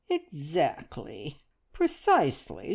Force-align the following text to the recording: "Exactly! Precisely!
"Exactly! 0.09 1.37
Precisely! 1.73 2.69